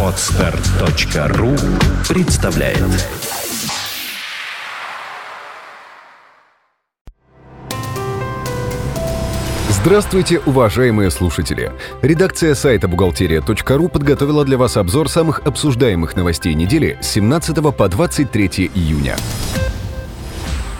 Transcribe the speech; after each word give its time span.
Отстар.ру 0.00 1.56
представляет 2.08 2.78
Здравствуйте, 9.70 10.40
уважаемые 10.46 11.10
слушатели! 11.10 11.72
Редакция 12.00 12.54
сайта 12.54 12.86
«Бухгалтерия.ру» 12.86 13.88
подготовила 13.88 14.44
для 14.44 14.56
вас 14.56 14.76
обзор 14.76 15.08
самых 15.08 15.40
обсуждаемых 15.40 16.14
новостей 16.14 16.54
недели 16.54 16.96
с 17.02 17.08
17 17.08 17.76
по 17.76 17.88
23 17.88 18.70
июня. 18.72 19.16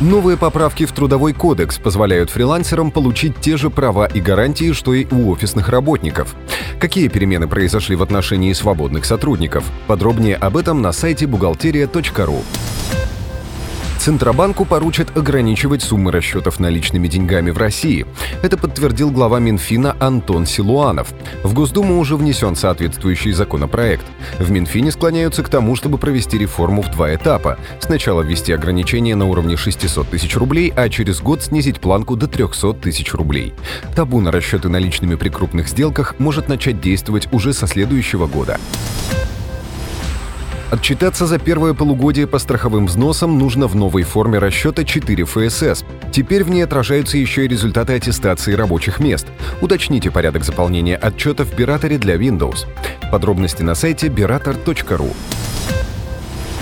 Новые 0.00 0.36
поправки 0.36 0.86
в 0.86 0.92
Трудовой 0.92 1.32
кодекс 1.32 1.76
позволяют 1.76 2.30
фрилансерам 2.30 2.92
получить 2.92 3.40
те 3.40 3.56
же 3.56 3.68
права 3.68 4.06
и 4.06 4.20
гарантии, 4.20 4.70
что 4.70 4.94
и 4.94 5.06
у 5.12 5.28
офисных 5.32 5.68
работников. 5.68 6.36
Какие 6.78 7.08
перемены 7.08 7.48
произошли 7.48 7.96
в 7.96 8.02
отношении 8.04 8.52
свободных 8.52 9.04
сотрудников? 9.04 9.64
Подробнее 9.88 10.36
об 10.36 10.56
этом 10.56 10.82
на 10.82 10.92
сайте 10.92 11.26
бухгалтерия.ру. 11.26 12.44
Центробанку 13.98 14.64
поручат 14.64 15.16
ограничивать 15.16 15.82
суммы 15.82 16.12
расчетов 16.12 16.60
наличными 16.60 17.08
деньгами 17.08 17.50
в 17.50 17.58
России. 17.58 18.06
Это 18.42 18.56
подтвердил 18.56 19.10
глава 19.10 19.40
Минфина 19.40 19.96
Антон 19.98 20.46
Силуанов. 20.46 21.12
В 21.42 21.52
Госдуму 21.52 21.98
уже 21.98 22.16
внесен 22.16 22.54
соответствующий 22.54 23.32
законопроект. 23.32 24.06
В 24.38 24.50
Минфине 24.52 24.92
склоняются 24.92 25.42
к 25.42 25.48
тому, 25.48 25.74
чтобы 25.74 25.98
провести 25.98 26.38
реформу 26.38 26.82
в 26.82 26.90
два 26.90 27.12
этапа. 27.12 27.58
Сначала 27.80 28.22
ввести 28.22 28.52
ограничения 28.52 29.16
на 29.16 29.26
уровне 29.26 29.56
600 29.56 30.08
тысяч 30.08 30.36
рублей, 30.36 30.72
а 30.76 30.88
через 30.88 31.20
год 31.20 31.42
снизить 31.42 31.80
планку 31.80 32.14
до 32.14 32.28
300 32.28 32.74
тысяч 32.74 33.12
рублей. 33.12 33.52
Табу 33.96 34.20
на 34.20 34.30
расчеты 34.30 34.68
наличными 34.68 35.16
при 35.16 35.28
крупных 35.28 35.68
сделках 35.68 36.14
может 36.18 36.48
начать 36.48 36.80
действовать 36.80 37.28
уже 37.32 37.52
со 37.52 37.66
следующего 37.66 38.28
года. 38.28 38.58
Отчитаться 40.70 41.26
за 41.26 41.38
первое 41.38 41.72
полугодие 41.72 42.26
по 42.26 42.38
страховым 42.38 42.86
взносам 42.86 43.38
нужно 43.38 43.68
в 43.68 43.74
новой 43.74 44.02
форме 44.02 44.38
расчета 44.38 44.84
4 44.84 45.24
ФСС. 45.24 45.82
Теперь 46.12 46.44
в 46.44 46.50
ней 46.50 46.62
отражаются 46.62 47.16
еще 47.16 47.46
и 47.46 47.48
результаты 47.48 47.94
аттестации 47.94 48.52
рабочих 48.52 49.00
мест. 49.00 49.26
Уточните 49.62 50.10
порядок 50.10 50.44
заполнения 50.44 50.96
отчета 50.96 51.46
в 51.46 51.54
Бираторе 51.54 51.96
для 51.96 52.16
Windows. 52.16 52.66
Подробности 53.10 53.62
на 53.62 53.74
сайте 53.74 54.08
birator.ru. 54.08 55.14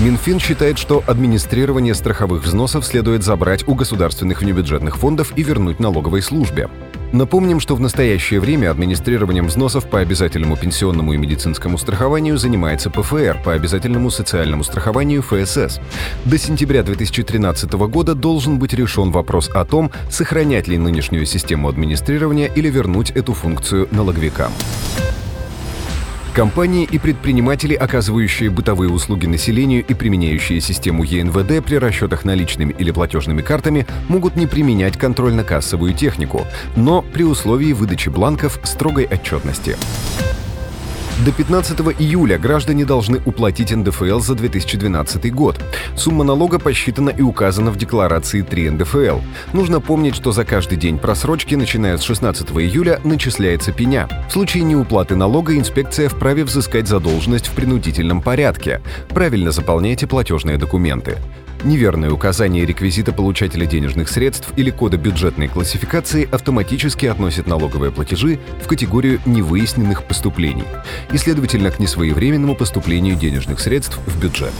Минфин 0.00 0.40
считает, 0.40 0.78
что 0.78 1.04
администрирование 1.06 1.94
страховых 1.94 2.42
взносов 2.42 2.84
следует 2.84 3.22
забрать 3.22 3.68
у 3.68 3.76
государственных 3.76 4.40
внебюджетных 4.40 4.96
фондов 4.96 5.32
и 5.36 5.44
вернуть 5.44 5.78
налоговой 5.78 6.22
службе. 6.22 6.68
Напомним, 7.12 7.60
что 7.60 7.76
в 7.76 7.80
настоящее 7.80 8.40
время 8.40 8.70
администрированием 8.70 9.46
взносов 9.46 9.86
по 9.86 10.00
обязательному 10.00 10.56
пенсионному 10.56 11.12
и 11.12 11.18
медицинскому 11.18 11.76
страхованию 11.76 12.38
занимается 12.38 12.88
ПФР 12.88 13.42
по 13.44 13.52
обязательному 13.52 14.10
социальному 14.10 14.64
страхованию 14.64 15.22
ФСС. 15.22 15.78
До 16.24 16.38
сентября 16.38 16.82
2013 16.82 17.70
года 17.72 18.14
должен 18.14 18.58
быть 18.58 18.72
решен 18.72 19.10
вопрос 19.10 19.50
о 19.52 19.66
том, 19.66 19.90
сохранять 20.08 20.68
ли 20.68 20.78
нынешнюю 20.78 21.26
систему 21.26 21.68
администрирования 21.68 22.46
или 22.46 22.70
вернуть 22.70 23.10
эту 23.10 23.34
функцию 23.34 23.88
налоговикам. 23.90 24.52
Компании 26.34 26.88
и 26.90 26.98
предприниматели, 26.98 27.74
оказывающие 27.74 28.48
бытовые 28.48 28.90
услуги 28.90 29.26
населению 29.26 29.84
и 29.84 29.92
применяющие 29.92 30.62
систему 30.62 31.04
ЕНВД 31.04 31.62
при 31.62 31.76
расчетах 31.76 32.24
наличными 32.24 32.74
или 32.78 32.90
платежными 32.90 33.42
картами, 33.42 33.86
могут 34.08 34.34
не 34.34 34.46
применять 34.46 34.96
контрольно-кассовую 34.96 35.92
технику, 35.92 36.46
но 36.74 37.02
при 37.02 37.24
условии 37.24 37.74
выдачи 37.74 38.08
бланков 38.08 38.60
строгой 38.64 39.04
отчетности. 39.04 39.76
До 41.24 41.30
15 41.30 41.78
июля 42.00 42.36
граждане 42.36 42.84
должны 42.84 43.20
уплатить 43.24 43.70
НДФЛ 43.70 44.18
за 44.18 44.34
2012 44.34 45.32
год. 45.32 45.60
Сумма 45.94 46.24
налога 46.24 46.58
посчитана 46.58 47.10
и 47.10 47.22
указана 47.22 47.70
в 47.70 47.76
декларации 47.76 48.42
3 48.42 48.70
НДФЛ. 48.70 49.20
Нужно 49.52 49.80
помнить, 49.80 50.16
что 50.16 50.32
за 50.32 50.44
каждый 50.44 50.78
день 50.78 50.98
просрочки, 50.98 51.54
начиная 51.54 51.96
с 51.96 52.02
16 52.02 52.50
июля, 52.50 53.00
начисляется 53.04 53.70
пеня. 53.70 54.08
В 54.28 54.32
случае 54.32 54.64
неуплаты 54.64 55.14
налога 55.14 55.56
инспекция 55.56 56.08
вправе 56.08 56.42
взыскать 56.42 56.88
задолженность 56.88 57.46
в 57.46 57.52
принудительном 57.52 58.20
порядке. 58.20 58.80
Правильно 59.10 59.52
заполняйте 59.52 60.08
платежные 60.08 60.58
документы. 60.58 61.18
Неверное 61.64 62.10
указание 62.10 62.66
реквизита 62.66 63.12
получателя 63.12 63.66
денежных 63.66 64.08
средств 64.08 64.52
или 64.56 64.70
кода 64.70 64.96
бюджетной 64.96 65.46
классификации 65.46 66.28
автоматически 66.28 67.06
относит 67.06 67.46
налоговые 67.46 67.92
платежи 67.92 68.40
в 68.60 68.66
категорию 68.66 69.20
невыясненных 69.26 70.02
поступлений 70.02 70.64
и, 71.12 71.16
следовательно, 71.18 71.70
к 71.70 71.78
несвоевременному 71.78 72.56
поступлению 72.56 73.14
денежных 73.14 73.60
средств 73.60 74.00
в 74.06 74.20
бюджет. 74.20 74.52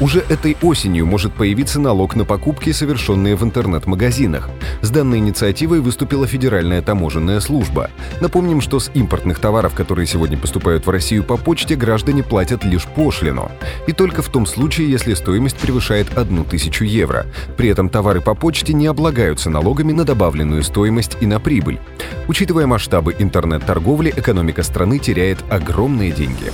Уже 0.00 0.20
этой 0.30 0.56
осенью 0.62 1.04
может 1.04 1.34
появиться 1.34 1.78
налог 1.78 2.16
на 2.16 2.24
покупки, 2.24 2.72
совершенные 2.72 3.36
в 3.36 3.44
интернет-магазинах. 3.44 4.48
С 4.80 4.88
данной 4.88 5.18
инициативой 5.18 5.80
выступила 5.80 6.26
Федеральная 6.26 6.80
таможенная 6.80 7.38
служба. 7.40 7.90
Напомним, 8.22 8.62
что 8.62 8.80
с 8.80 8.90
импортных 8.94 9.38
товаров, 9.40 9.74
которые 9.74 10.06
сегодня 10.06 10.38
поступают 10.38 10.86
в 10.86 10.90
Россию 10.90 11.22
по 11.22 11.36
почте, 11.36 11.76
граждане 11.76 12.22
платят 12.22 12.64
лишь 12.64 12.86
пошлину. 12.86 13.50
И 13.86 13.92
только 13.92 14.22
в 14.22 14.30
том 14.30 14.46
случае, 14.46 14.90
если 14.90 15.12
стоимость 15.12 15.58
превышает 15.58 16.16
1000 16.16 16.84
евро. 16.86 17.26
При 17.58 17.68
этом 17.68 17.90
товары 17.90 18.22
по 18.22 18.34
почте 18.34 18.72
не 18.72 18.86
облагаются 18.86 19.50
налогами 19.50 19.92
на 19.92 20.04
добавленную 20.04 20.62
стоимость 20.62 21.18
и 21.20 21.26
на 21.26 21.40
прибыль. 21.40 21.78
Учитывая 22.26 22.66
масштабы 22.66 23.14
интернет-торговли, 23.18 24.14
экономика 24.16 24.62
страны 24.62 24.98
теряет 24.98 25.38
огромные 25.50 26.10
деньги. 26.10 26.50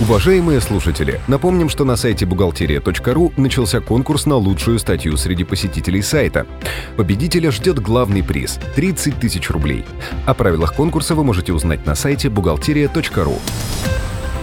Уважаемые 0.00 0.60
слушатели, 0.60 1.20
напомним, 1.26 1.68
что 1.68 1.84
на 1.84 1.96
сайте 1.96 2.24
бухгалтерия.ру 2.24 3.32
начался 3.36 3.80
конкурс 3.80 4.26
на 4.26 4.36
лучшую 4.36 4.78
статью 4.78 5.16
среди 5.16 5.42
посетителей 5.42 6.02
сайта. 6.02 6.46
Победителя 6.96 7.50
ждет 7.50 7.80
главный 7.80 8.22
приз– 8.22 8.60
30 8.76 9.18
тысяч 9.18 9.50
рублей. 9.50 9.84
О 10.24 10.34
правилах 10.34 10.74
конкурса 10.74 11.16
вы 11.16 11.24
можете 11.24 11.52
узнать 11.52 11.84
на 11.84 11.96
сайте 11.96 12.30
бухгалтерия.ру. 12.30 13.40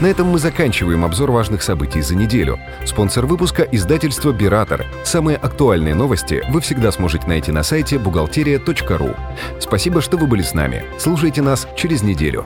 На 0.02 0.08
этом 0.08 0.28
мы 0.28 0.40
заканчиваем 0.40 1.06
обзор 1.06 1.32
важных 1.32 1.64
событий 1.64 2.02
за 2.02 2.16
неделю. 2.16 2.60
Спонсор 2.86 3.26
выпуска– 3.26 3.64
издательство 3.72 4.34
«Биратор». 4.34 4.86
Самые 5.06 5.38
актуальные 5.38 5.96
новости 5.96 6.44
вы 6.50 6.60
всегда 6.60 6.92
сможете 6.92 7.28
найти 7.28 7.54
на 7.54 7.64
сайте 7.64 7.98
бухгалтерия.ру. 7.98 9.16
Спасибо, 9.62 10.02
что 10.02 10.18
вы 10.18 10.28
были 10.28 10.42
с 10.42 10.54
нами. 10.54 10.84
Слушайте 11.00 11.42
нас 11.42 11.66
через 11.78 12.04
неделю. 12.04 12.46